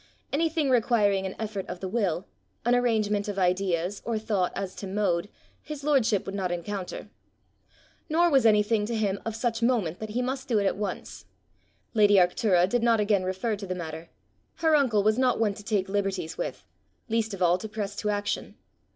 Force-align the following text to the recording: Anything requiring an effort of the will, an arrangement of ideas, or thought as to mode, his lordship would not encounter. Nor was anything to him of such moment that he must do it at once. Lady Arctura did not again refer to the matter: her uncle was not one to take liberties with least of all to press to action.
Anything 0.33 0.71
requiring 0.71 1.27
an 1.27 1.35
effort 1.37 1.67
of 1.67 1.79
the 1.79 1.87
will, 1.87 2.25
an 2.65 2.73
arrangement 2.73 3.27
of 3.27 3.37
ideas, 3.37 4.01
or 4.03 4.17
thought 4.17 4.51
as 4.55 4.73
to 4.77 4.87
mode, 4.87 5.29
his 5.61 5.83
lordship 5.83 6.25
would 6.25 6.33
not 6.33 6.51
encounter. 6.51 7.07
Nor 8.09 8.31
was 8.31 8.43
anything 8.43 8.87
to 8.87 8.95
him 8.95 9.19
of 9.25 9.35
such 9.35 9.61
moment 9.61 9.99
that 9.99 10.09
he 10.17 10.23
must 10.23 10.47
do 10.47 10.57
it 10.57 10.65
at 10.65 10.75
once. 10.75 11.25
Lady 11.93 12.15
Arctura 12.15 12.67
did 12.67 12.81
not 12.81 12.99
again 12.99 13.21
refer 13.21 13.55
to 13.55 13.67
the 13.67 13.75
matter: 13.75 14.09
her 14.55 14.75
uncle 14.75 15.03
was 15.03 15.19
not 15.19 15.39
one 15.39 15.53
to 15.53 15.61
take 15.63 15.87
liberties 15.87 16.35
with 16.35 16.63
least 17.07 17.35
of 17.35 17.43
all 17.43 17.59
to 17.59 17.69
press 17.69 17.95
to 17.97 18.09
action. 18.09 18.55